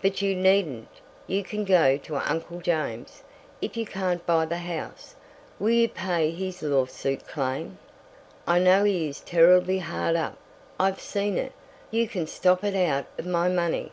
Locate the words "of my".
13.16-13.48